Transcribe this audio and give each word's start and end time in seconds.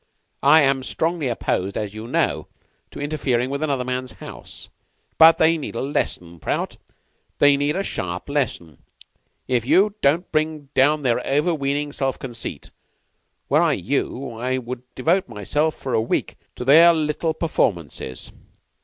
I 0.41 0.61
am 0.63 0.81
strongly 0.81 1.27
opposed, 1.27 1.77
as 1.77 1.93
you 1.93 2.07
know, 2.07 2.47
to 2.89 2.99
interfering 2.99 3.51
with 3.51 3.61
another 3.61 3.85
man's 3.85 4.13
house; 4.13 4.67
but 5.19 5.37
they 5.37 5.59
need 5.59 5.75
a 5.75 5.81
lesson, 5.81 6.39
Prout. 6.39 6.77
They 7.37 7.55
need 7.55 7.75
a 7.75 7.83
sharp 7.83 8.27
lesson, 8.27 8.81
if 9.47 9.63
only 9.67 9.91
to 10.01 10.17
bring 10.31 10.69
down 10.73 11.03
their 11.03 11.23
over 11.23 11.53
weening 11.53 11.91
self 11.91 12.17
conceit. 12.17 12.71
Were 13.47 13.61
I 13.61 13.73
you, 13.73 14.33
I 14.39 14.55
should 14.55 14.81
devote 14.95 15.29
myself 15.29 15.75
for 15.75 15.93
a 15.93 16.01
week 16.01 16.35
to 16.55 16.65
their 16.65 16.95
little 16.95 17.35
performances. 17.35 18.31